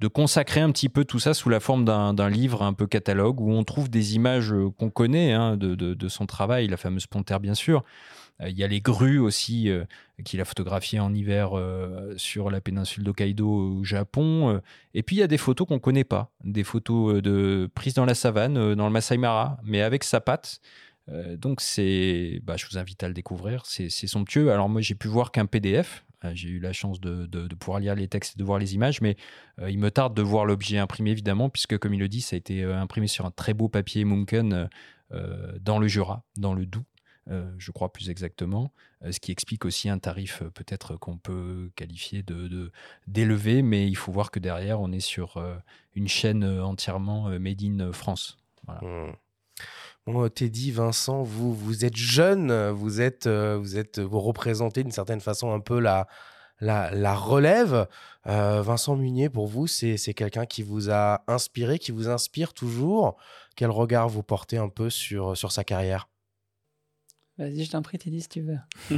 de 0.00 0.08
consacrer 0.08 0.60
un 0.60 0.70
petit 0.70 0.88
peu 0.88 1.04
tout 1.04 1.18
ça 1.18 1.34
sous 1.34 1.48
la 1.48 1.60
forme 1.60 1.84
d'un 1.84 2.30
livre 2.30 2.62
un 2.62 2.72
peu 2.72 2.86
catalogue 2.86 3.40
où 3.40 3.50
on 3.50 3.64
trouve 3.64 3.90
des 3.90 4.14
images 4.14 4.54
qu'on 4.78 4.90
connaît 4.90 5.32
hein, 5.32 5.56
de, 5.56 6.08
son 6.08 6.26
travail, 6.26 6.68
la 6.68 6.76
fameuse 6.76 7.06
Panthère 7.06 7.40
bien 7.40 7.54
sûr, 7.54 7.84
euh, 8.40 8.48
il 8.48 8.56
y 8.56 8.64
a 8.64 8.68
les 8.68 8.80
grues 8.80 9.18
aussi 9.18 9.68
euh, 9.68 9.84
qu'il 10.24 10.40
a 10.40 10.44
photographiées 10.44 11.00
en 11.00 11.12
hiver 11.12 11.58
euh, 11.58 12.14
sur 12.16 12.50
la 12.50 12.60
péninsule 12.60 13.02
d'Hokkaido 13.04 13.48
au 13.48 13.84
Japon. 13.84 14.60
Et 14.94 15.02
puis 15.02 15.16
il 15.16 15.18
y 15.18 15.22
a 15.22 15.26
des 15.26 15.38
photos 15.38 15.66
qu'on 15.66 15.74
ne 15.74 15.80
connaît 15.80 16.04
pas, 16.04 16.30
des 16.44 16.64
photos 16.64 17.20
de 17.22 17.68
prises 17.74 17.94
dans 17.94 18.04
la 18.04 18.14
savane, 18.14 18.74
dans 18.74 18.86
le 18.86 18.92
Masai 18.92 19.16
Mara, 19.16 19.58
mais 19.64 19.82
avec 19.82 20.04
sa 20.04 20.20
patte. 20.20 20.60
donc 21.36 21.60
c'est, 21.60 22.40
bah, 22.44 22.56
je 22.56 22.66
vous 22.70 22.78
invite 22.78 23.02
à 23.02 23.08
le 23.08 23.14
découvrir, 23.14 23.66
c'est 23.66 23.88
somptueux. 23.90 24.52
Alors 24.52 24.68
moi 24.68 24.80
j'ai 24.80 24.94
pu 24.94 25.08
voir 25.08 25.32
qu'un 25.32 25.46
PDF, 25.46 26.04
j'ai 26.32 26.48
eu 26.48 26.58
la 26.58 26.72
chance 26.72 27.00
de, 27.00 27.54
pouvoir 27.54 27.80
lire 27.80 27.94
les 27.94 28.08
textes 28.08 28.34
et 28.36 28.38
de 28.38 28.44
voir 28.44 28.58
les 28.58 28.74
images, 28.74 29.00
mais 29.00 29.16
il 29.66 29.78
me 29.78 29.90
tarde 29.90 30.14
de 30.14 30.22
voir 30.22 30.44
l'objet 30.44 30.78
imprimé 30.78 31.10
évidemment, 31.10 31.48
puisque 31.48 31.78
comme 31.78 31.94
il 31.94 32.00
le 32.00 32.08
dit, 32.08 32.20
ça 32.20 32.34
a 32.34 32.38
été 32.38 32.64
imprimé 32.64 33.06
sur 33.06 33.26
un 33.26 33.30
très 33.30 33.54
beau 33.54 33.68
papier 33.68 34.04
Munken 34.04 34.68
dans 35.60 35.78
le 35.78 35.88
Jura, 35.88 36.24
dans 36.36 36.54
le 36.54 36.66
Doubs. 36.66 36.84
Euh, 37.30 37.50
je 37.58 37.70
crois 37.72 37.92
plus 37.92 38.08
exactement, 38.08 38.72
euh, 39.04 39.12
ce 39.12 39.20
qui 39.20 39.32
explique 39.32 39.64
aussi 39.64 39.88
un 39.88 39.98
tarif 39.98 40.40
euh, 40.42 40.50
peut-être 40.50 40.96
qu'on 40.96 41.18
peut 41.18 41.70
qualifier 41.76 42.22
de 42.22 42.72
d'élevé, 43.06 43.62
mais 43.62 43.86
il 43.86 43.96
faut 43.96 44.12
voir 44.12 44.30
que 44.30 44.38
derrière, 44.38 44.80
on 44.80 44.92
est 44.92 45.00
sur 45.00 45.42
une 45.94 46.08
chaîne 46.08 46.44
entièrement 46.44 47.28
made 47.38 47.62
in 47.62 47.92
France. 47.92 48.38
Voilà. 48.66 48.80
Mmh. 48.80 49.16
Bon, 50.06 50.28
Teddy, 50.28 50.70
Vincent, 50.70 51.22
vous, 51.22 51.54
vous 51.54 51.84
êtes 51.84 51.96
jeune, 51.96 52.70
vous 52.70 53.00
êtes, 53.00 53.28
vous 53.28 53.76
êtes, 53.76 53.98
vous 53.98 54.20
représentez 54.20 54.82
d'une 54.82 54.92
certaine 54.92 55.20
façon 55.20 55.52
un 55.52 55.60
peu 55.60 55.80
la, 55.80 56.06
la, 56.60 56.90
la 56.94 57.14
relève. 57.14 57.86
Vincent 58.24 58.96
Munier, 58.96 59.28
pour 59.28 59.46
vous, 59.46 59.66
c'est 59.66 60.14
quelqu'un 60.14 60.46
qui 60.46 60.62
vous 60.62 60.90
a 60.90 61.24
inspiré, 61.26 61.78
qui 61.78 61.92
vous 61.92 62.08
inspire 62.08 62.54
toujours. 62.54 63.16
Quel 63.54 63.70
regard 63.70 64.08
vous 64.08 64.22
portez 64.22 64.56
un 64.56 64.68
peu 64.70 64.88
sur, 64.88 65.36
sur 65.36 65.52
sa 65.52 65.64
carrière? 65.64 66.08
Vas-y, 67.36 67.64
je 67.64 67.70
t'en 67.70 67.82
prie, 67.82 67.98
Teddy, 67.98 68.22
si 68.22 68.28
tu 68.28 68.40
veux. 68.40 68.58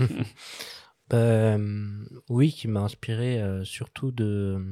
Ben, 1.10 2.06
oui, 2.28 2.52
qui 2.52 2.68
m'a 2.68 2.80
inspiré 2.80 3.42
euh, 3.42 3.64
surtout 3.64 4.12
de, 4.12 4.64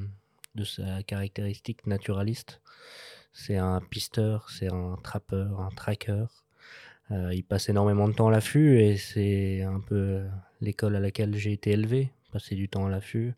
de 0.55 0.63
sa 0.63 1.03
caractéristique 1.03 1.85
naturaliste. 1.89 2.61
C'est 3.41 3.57
un 3.57 3.81
pisteur, 3.81 4.51
c'est 4.51 4.67
un 4.67 4.97
trappeur, 5.01 5.61
un 5.61 5.71
tracker. 5.71 6.27
Euh, 7.13 7.33
il 7.33 7.45
passe 7.45 7.69
énormément 7.69 8.09
de 8.09 8.13
temps 8.13 8.27
à 8.27 8.31
l'affût 8.33 8.81
et 8.81 8.97
c'est 8.97 9.63
un 9.63 9.79
peu 9.79 10.27
l'école 10.61 10.97
à 10.97 11.01
laquelle 11.01 11.37
j'ai 11.37 11.53
été 11.53 11.71
élevé, 11.71 12.11
passer 12.33 12.57
du 12.57 12.69
temps 12.69 12.87
à 12.87 12.91
l'affût 12.91 13.35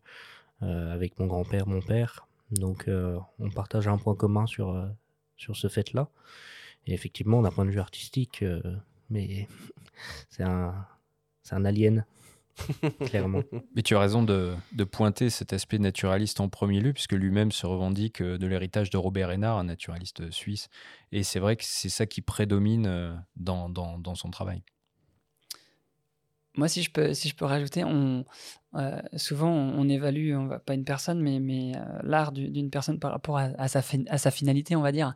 euh, 0.63 0.91
avec 0.91 1.19
mon 1.19 1.27
grand-père, 1.27 1.67
mon 1.67 1.81
père. 1.81 2.27
Donc 2.49 2.89
on 2.89 3.49
partage 3.51 3.87
un 3.87 3.99
point 3.99 4.15
commun 4.15 4.47
sur 4.47 4.89
sur 5.37 5.55
ce 5.55 5.67
fait-là. 5.67 6.09
Et 6.87 6.93
effectivement, 6.93 7.43
d'un 7.43 7.51
point 7.51 7.65
de 7.65 7.69
vue 7.69 7.79
artistique, 7.79 8.43
mais 9.11 9.47
c'est 10.31 10.43
un, 10.43 10.73
un 11.51 11.65
alien. 11.65 12.05
clairement. 13.05 13.43
Mais 13.75 13.81
tu 13.81 13.95
as 13.95 13.99
raison 13.99 14.23
de, 14.23 14.55
pointer 14.91 15.29
cet 15.29 15.53
aspect 15.53 15.79
naturaliste 15.79 16.39
en 16.39 16.49
premier 16.49 16.79
lieu, 16.79 16.93
puisque 16.93 17.13
lui-même 17.13 17.51
se 17.51 17.65
revendique 17.65 18.21
de 18.21 18.47
l'héritage 18.47 18.89
de 18.89 18.97
Robert 18.97 19.31
Hénard, 19.31 19.57
un 19.57 19.65
naturaliste 19.65 20.31
suisse. 20.31 20.69
Et 21.11 21.23
c'est 21.23 21.39
vrai 21.39 21.55
que 21.55 21.63
c'est 21.65 21.89
ça 21.89 22.05
qui 22.05 22.21
prédomine 22.21 23.23
dans, 23.35 23.69
dans, 23.69 23.97
dans 23.97 24.15
son 24.15 24.29
travail. 24.29 24.63
Moi, 26.55 26.67
si 26.67 26.83
je 26.83 26.91
peux, 26.91 27.13
si 27.13 27.29
je 27.29 27.35
peux 27.35 27.45
rajouter, 27.45 27.83
euh, 28.75 29.01
souvent 29.15 29.49
on, 29.49 29.87
évalue, 29.87 30.35
on 30.35 30.47
va, 30.47 30.59
pas 30.59 30.73
une 30.73 30.83
personne, 30.83 31.21
mais, 31.21 31.73
euh, 31.75 31.99
l'art 32.03 32.31
d'une 32.31 32.69
personne 32.69 32.99
par 32.99 33.11
rapport 33.11 33.37
à, 33.37 33.67
sa, 33.67 33.81
finalité, 34.31 34.75
on 34.75 34.81
va 34.81 34.91
dire. 34.91 35.13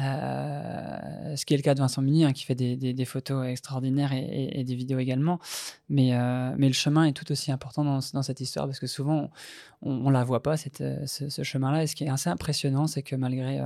Euh, 0.00 1.34
ce 1.34 1.44
qui 1.44 1.54
est 1.54 1.56
le 1.56 1.64
cas 1.64 1.74
de 1.74 1.80
Vincent 1.80 2.00
Munier, 2.00 2.24
hein, 2.24 2.32
qui 2.32 2.44
fait 2.44 2.54
des, 2.54 3.04
photos 3.04 3.46
extraordinaires 3.48 4.12
et, 4.12 4.62
des 4.62 4.74
vidéos 4.76 5.00
également. 5.00 5.40
Mais, 5.88 6.12
le 6.12 6.72
chemin 6.72 7.04
est 7.04 7.12
tout 7.12 7.30
aussi 7.32 7.50
important 7.50 7.84
dans, 7.84 8.22
cette 8.22 8.40
histoire 8.40 8.66
parce 8.66 8.78
que 8.78 8.86
souvent 8.86 9.30
on 9.82 10.08
ne 10.08 10.12
la 10.12 10.22
voit 10.22 10.42
pas, 10.44 10.56
ce 10.56 11.42
chemin-là. 11.42 11.82
Et 11.82 11.86
ce 11.88 11.96
qui 11.96 12.04
est 12.04 12.10
assez 12.10 12.30
impressionnant, 12.30 12.86
c'est 12.86 13.02
que 13.02 13.16
malgré 13.16 13.60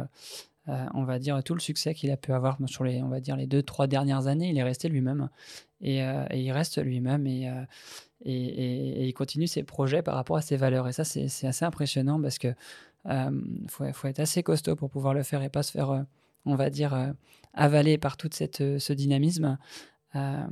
euh, 0.68 0.86
on 0.94 1.02
va 1.02 1.18
dire, 1.18 1.42
tout 1.42 1.54
le 1.54 1.60
succès 1.60 1.92
qu'il 1.92 2.10
a 2.12 2.16
pu 2.16 2.32
avoir 2.32 2.56
sur 2.66 2.84
les, 2.84 3.02
on 3.02 3.08
va 3.08 3.20
dire, 3.20 3.36
les 3.36 3.46
deux, 3.46 3.62
trois 3.62 3.88
dernières 3.88 4.28
années, 4.28 4.50
il 4.50 4.58
est 4.58 4.62
resté 4.62 4.88
lui-même. 4.88 5.28
Et, 5.80 6.04
euh, 6.04 6.24
il 6.32 6.52
reste 6.52 6.80
lui-même 6.80 7.26
euh, 7.26 7.64
et, 8.24 9.08
il 9.08 9.12
continue 9.14 9.48
ses 9.48 9.64
projets 9.64 10.02
par 10.02 10.14
rapport 10.14 10.36
à 10.36 10.42
ses 10.42 10.56
valeurs. 10.56 10.86
Et 10.86 10.92
ça, 10.92 11.04
c'est 11.04 11.46
assez 11.46 11.64
impressionnant 11.64 12.20
parce 12.20 12.38
que 12.38 12.54
faut, 13.68 14.06
être 14.06 14.20
assez 14.20 14.44
costaud 14.44 14.76
pour 14.76 14.88
pouvoir 14.88 15.14
le 15.14 15.24
faire 15.24 15.42
et 15.42 15.48
pas 15.48 15.64
se 15.64 15.72
faire, 15.72 16.04
on 16.44 16.54
va 16.54 16.70
dire, 16.70 17.12
avaler 17.54 17.98
par 17.98 18.16
tout 18.16 18.30
ce 18.32 18.92
dynamisme. 18.92 19.58
Euh, 20.14 20.46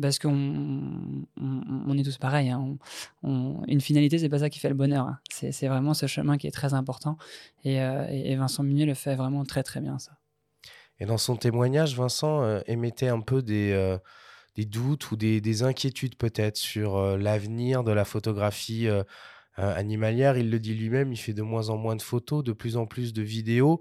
parce 0.00 0.18
qu'on 0.18 1.24
on, 1.36 1.98
est 1.98 2.04
tous 2.04 2.18
pareils. 2.18 2.50
Hein. 2.50 2.76
une 3.22 3.80
finalité, 3.80 4.18
c'est 4.18 4.28
pas 4.28 4.40
ça 4.40 4.50
qui 4.50 4.58
fait 4.58 4.68
le 4.68 4.74
bonheur. 4.74 5.06
Hein. 5.06 5.18
C'est 5.30 5.68
vraiment 5.68 5.94
ce 5.94 6.06
chemin 6.06 6.36
qui 6.36 6.46
est 6.46 6.52
très 6.52 6.74
important. 6.74 7.16
Euh, 7.66 8.06
et, 8.08 8.36
Vincent 8.36 8.62
Munier 8.62 8.86
le 8.86 8.94
fait 8.94 9.14
vraiment 9.14 9.44
très 9.44 9.62
très 9.62 9.80
bien 9.80 9.98
ça. 9.98 10.12
Et 10.98 11.06
dans 11.06 11.18
son 11.18 11.36
témoignage, 11.36 11.96
Vincent 11.96 12.42
euh, 12.42 12.60
émettait 12.66 13.08
un 13.08 13.20
peu 13.20 13.42
des, 13.42 13.98
des 14.54 14.66
doutes 14.66 15.10
ou 15.10 15.16
des 15.16 15.62
inquiétudes 15.62 16.16
peut-être 16.16 16.56
sur 16.56 17.16
l'avenir 17.16 17.84
de 17.84 17.92
la 17.92 18.04
photographie 18.04 18.86
animalière. 19.56 20.36
Il 20.36 20.50
le 20.50 20.58
dit 20.58 20.74
lui-même, 20.74 21.12
il 21.12 21.16
fait 21.18 21.34
de 21.34 21.42
moins 21.42 21.70
en 21.70 21.78
moins 21.78 21.96
de 21.96 22.02
photos, 22.02 22.44
de 22.44 22.52
plus 22.52 22.76
en 22.76 22.86
plus 22.86 23.14
de 23.14 23.22
vidéos. 23.22 23.80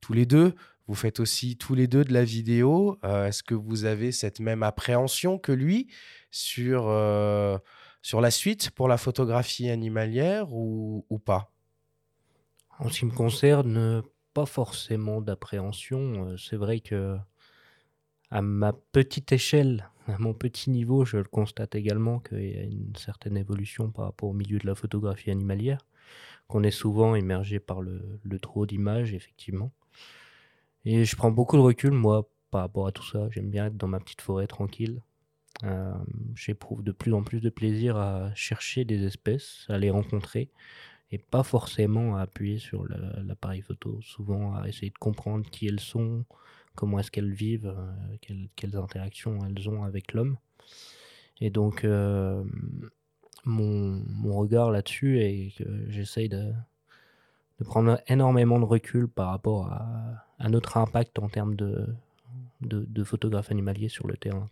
Tous 0.00 0.12
les 0.12 0.26
deux, 0.26 0.54
vous 0.88 0.94
faites 0.94 1.20
aussi 1.20 1.56
tous 1.56 1.74
les 1.74 1.86
deux 1.86 2.02
de 2.02 2.14
la 2.14 2.24
vidéo. 2.24 2.98
Euh, 3.04 3.26
est-ce 3.26 3.42
que 3.42 3.54
vous 3.54 3.84
avez 3.84 4.10
cette 4.10 4.40
même 4.40 4.62
appréhension 4.62 5.38
que 5.38 5.52
lui 5.52 5.88
sur, 6.30 6.88
euh, 6.88 7.58
sur 8.00 8.22
la 8.22 8.30
suite 8.30 8.70
pour 8.70 8.88
la 8.88 8.96
photographie 8.96 9.68
animalière 9.68 10.50
ou, 10.50 11.04
pas? 11.24 11.52
En 12.78 12.88
ce 12.88 13.00
qui 13.00 13.04
me 13.04 13.10
concerne, 13.10 14.02
pas 14.32 14.46
forcément 14.46 15.20
d'appréhension. 15.20 16.28
Euh, 16.28 16.36
c'est 16.38 16.56
vrai 16.56 16.80
que 16.80 17.18
à 18.30 18.40
ma 18.40 18.72
petite 18.72 19.30
échelle, 19.32 19.90
à 20.06 20.16
mon 20.18 20.32
petit 20.32 20.70
niveau, 20.70 21.04
je 21.04 21.18
le 21.18 21.24
constate 21.24 21.74
également 21.74 22.18
qu'il 22.18 22.48
y 22.48 22.58
a 22.58 22.62
une 22.62 22.96
certaine 22.96 23.36
évolution 23.36 23.90
par 23.90 24.06
rapport 24.06 24.30
au 24.30 24.34
milieu 24.34 24.58
de 24.58 24.66
la 24.66 24.74
photographie 24.74 25.30
animalière, 25.30 25.86
qu'on 26.46 26.62
est 26.62 26.70
souvent 26.70 27.14
immergé 27.14 27.58
par 27.58 27.82
le, 27.82 28.20
le 28.22 28.38
trop 28.38 28.64
d'images, 28.64 29.12
effectivement. 29.12 29.70
Et 30.84 31.04
je 31.04 31.16
prends 31.16 31.30
beaucoup 31.30 31.56
de 31.56 31.62
recul, 31.62 31.92
moi, 31.92 32.28
par 32.50 32.62
rapport 32.62 32.86
à 32.86 32.92
tout 32.92 33.04
ça. 33.04 33.28
J'aime 33.30 33.50
bien 33.50 33.66
être 33.66 33.76
dans 33.76 33.88
ma 33.88 34.00
petite 34.00 34.20
forêt 34.20 34.46
tranquille. 34.46 35.02
Euh, 35.64 35.92
j'éprouve 36.34 36.82
de 36.82 36.92
plus 36.92 37.12
en 37.12 37.22
plus 37.22 37.40
de 37.40 37.50
plaisir 37.50 37.96
à 37.96 38.32
chercher 38.34 38.84
des 38.84 39.04
espèces, 39.04 39.64
à 39.68 39.78
les 39.78 39.90
rencontrer, 39.90 40.50
et 41.10 41.18
pas 41.18 41.42
forcément 41.42 42.16
à 42.16 42.22
appuyer 42.22 42.58
sur 42.58 42.86
l'appareil 43.24 43.62
photo. 43.62 44.00
Souvent 44.02 44.54
à 44.54 44.68
essayer 44.68 44.90
de 44.90 44.98
comprendre 44.98 45.48
qui 45.50 45.66
elles 45.66 45.80
sont, 45.80 46.24
comment 46.74 46.98
est-ce 47.00 47.10
qu'elles 47.10 47.32
vivent, 47.32 47.74
euh, 47.76 48.48
quelles, 48.56 48.76
interactions 48.76 49.38
elles 49.46 49.68
ont 49.68 49.82
avec 49.82 50.12
l'homme. 50.12 50.36
Et 51.40 51.50
donc, 51.50 51.84
euh, 51.84 52.44
mon, 53.44 54.02
mon, 54.06 54.36
regard 54.36 54.70
là-dessus 54.70 55.20
est 55.20 55.56
que 55.56 55.90
j'essaye 55.90 56.28
de, 56.28 56.52
de 57.58 57.64
prendre 57.64 58.00
énormément 58.06 58.58
de 58.60 58.64
recul 58.64 59.08
par 59.08 59.30
rapport 59.30 59.66
à, 59.72 60.27
notre 60.40 60.76
impact 60.76 61.18
en 61.18 61.28
termes 61.28 61.56
de, 61.56 61.88
de, 62.60 62.84
de 62.88 63.04
photographe 63.04 63.50
animalier 63.50 63.88
sur 63.88 64.06
le 64.06 64.16
terrain. 64.16 64.48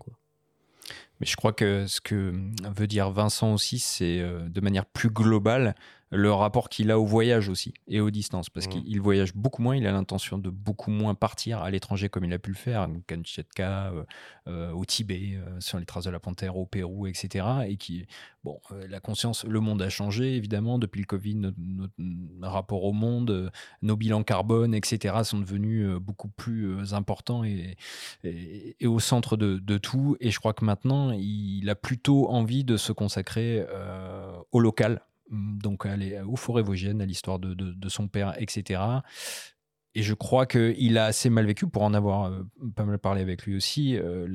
Mais 1.21 1.27
je 1.27 1.37
crois 1.37 1.53
que 1.53 1.87
ce 1.87 2.01
que 2.01 2.33
veut 2.75 2.87
dire 2.87 3.11
Vincent 3.11 3.53
aussi, 3.53 3.79
c'est 3.79 4.21
euh, 4.21 4.49
de 4.49 4.61
manière 4.61 4.87
plus 4.87 5.11
globale 5.11 5.75
le 6.11 6.33
rapport 6.33 6.69
qu'il 6.69 6.91
a 6.91 6.99
au 6.99 7.05
voyage 7.05 7.49
aussi 7.49 7.75
et 7.89 8.01
aux 8.01 8.11
distances. 8.11 8.51
Parce 8.51 8.67
mmh. 8.67 8.71
qu'il 8.71 9.01
voyage 9.01 9.35
beaucoup 9.35 9.63
moins, 9.63 9.77
il 9.77 9.87
a 9.87 9.93
l'intention 9.93 10.39
de 10.39 10.51
beaucoup 10.51 10.91
moins 10.91 11.15
partir 11.15 11.63
à 11.63 11.71
l'étranger 11.71 12.09
comme 12.09 12.25
il 12.25 12.33
a 12.33 12.39
pu 12.39 12.51
le 12.51 12.57
faire, 12.57 12.89
Kamchatka, 13.07 13.93
euh, 13.93 14.05
euh, 14.49 14.71
au 14.73 14.85
Tibet, 14.85 15.39
sur 15.59 15.79
les 15.79 15.87
traces 15.87 16.05
de 16.05 16.11
la 16.11 16.21
panthère, 16.21 16.57
au 16.57 16.67
Pérou, 16.67 17.07
etc. 17.07 17.47
Et 17.69 17.77
qui, 17.77 18.07
bon, 18.45 18.61
la 18.89 19.01
conscience, 19.01 19.45
le 19.45 19.61
monde 19.61 19.83
a 19.83 19.89
changé 19.89 20.37
évidemment 20.37 20.79
depuis 20.79 21.01
le 21.01 21.07
Covid, 21.07 21.35
notre, 21.35 21.93
rapport 22.43 22.85
au 22.85 22.93
monde, 22.93 23.51
nos 23.83 23.97
bilans 23.97 24.23
carbone, 24.23 24.75
etc. 24.75 25.17
sont 25.25 25.41
devenus 25.41 25.99
beaucoup 26.01 26.29
plus 26.29 26.95
importants 26.95 27.45
et, 27.45 27.77
et, 28.25 28.87
au 28.87 29.01
centre 29.01 29.37
de, 29.37 29.59
de 29.59 29.79
tout. 29.79 30.17
Et 30.21 30.31
je 30.31 30.39
crois 30.39 30.53
que 30.53 30.65
maintenant, 30.65 31.13
il 31.13 31.69
a 31.69 31.75
plutôt 31.75 32.29
envie 32.29 32.65
de 32.65 32.77
se 32.77 32.93
consacrer 32.93 33.65
euh, 33.69 34.37
au 34.53 34.61
local, 34.61 35.03
donc 35.31 35.87
aller 35.87 36.21
aux 36.21 36.37
forêts 36.37 36.63
vosgiennes, 36.63 37.01
à 37.01 37.07
l'histoire 37.07 37.39
de, 37.39 37.89
son 37.89 38.09
père, 38.09 38.35
etc. 38.41 38.81
Et 39.95 40.03
je 40.03 40.15
crois 40.15 40.47
qu'il 40.47 40.99
a 40.99 41.07
assez 41.07 41.31
mal 41.31 41.47
vécu, 41.47 41.67
pour 41.67 41.83
en 41.83 41.95
avoir 41.95 42.27
euh, 42.27 42.43
pas 42.75 42.85
mal 42.85 42.99
parlé 42.99 43.23
avec 43.23 43.45
lui 43.45 43.57
aussi, 43.57 43.97
euh, 43.97 44.27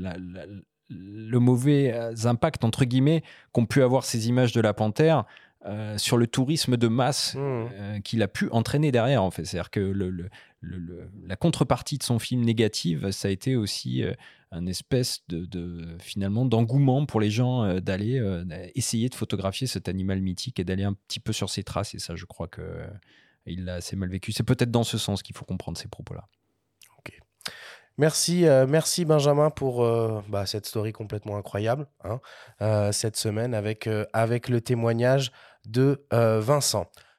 le 0.90 1.40
mauvais 1.40 1.94
impact, 2.26 2.64
entre 2.66 2.86
guillemets, 2.86 3.24
qu'ont 3.52 3.66
pu 3.66 3.82
avoir 3.82 4.04
ces 4.04 4.28
images 4.28 4.52
de 4.52 4.62
la 4.62 4.74
panthère 4.74 5.26
sur 5.98 6.18
le 6.18 6.28
tourisme 6.28 6.76
de 6.78 6.88
masse 6.88 7.36
mmh. 7.36 8.02
qu'il 8.04 8.24
a 8.24 8.28
pu 8.28 8.50
entraîner 8.50 8.92
derrière, 8.92 9.24
en 9.24 9.32
fait. 9.32 9.46
C'est-à-dire 9.46 9.70
que 9.70 9.80
le, 9.80 10.30
la 10.62 11.36
contrepartie 11.36 11.98
de 11.98 12.04
son 12.04 12.20
film 12.20 12.42
négative, 12.42 13.12
ça 13.12 13.28
a 13.28 13.32
été 13.32 13.56
aussi 13.56 14.04
un 14.52 14.66
espèce 14.66 15.22
de, 15.30 15.98
finalement 16.00 16.46
d'engouement 16.46 17.06
pour 17.06 17.22
les 17.22 17.32
gens 17.32 17.64
euh, 17.64 17.80
d'aller 17.80 18.20
euh, 18.20 18.44
essayer 18.76 19.08
de 19.08 19.16
photographier 19.16 19.66
cet 19.66 19.88
animal 19.88 20.22
mythique 20.22 20.60
et 20.60 20.64
d'aller 20.64 20.84
un 20.84 20.94
petit 20.94 21.22
peu 21.22 21.32
sur 21.32 21.50
ses 21.50 21.64
traces. 21.64 21.96
Et 21.96 22.00
ça, 22.00 22.16
je 22.16 22.26
crois 22.26 22.48
que 22.48 22.62
euh, 22.62 22.88
il 23.46 23.66
l'a 23.66 23.76
assez 23.76 23.96
mal 23.96 24.10
vécu. 24.10 24.34
C'est 24.34 24.44
peut-être 24.44 24.72
dans 24.72 24.84
ce 24.84 24.98
sens 24.98 25.24
qu'il 25.24 25.36
faut 25.36 25.46
comprendre 25.46 25.78
ces 25.78 25.88
propos-là. 25.88 26.28
Ok. 27.00 27.18
Merci, 27.98 28.46
merci 28.68 29.06
Benjamin 29.06 29.50
pour 29.50 29.86
bah, 30.30 30.46
cette 30.46 30.66
story 30.66 30.92
complètement 30.92 31.38
incroyable 31.38 31.88
hein, 32.04 32.92
cette 32.92 33.18
semaine 33.18 33.54
avec, 33.54 33.90
avec 34.14 34.48
le 34.48 34.62
témoignage 34.62 35.32
de 35.66 36.06
Vincent. 36.12 36.88